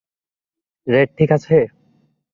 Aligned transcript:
Red 0.87 1.09
ঠিক 1.17 1.29
আছে? 1.31 1.57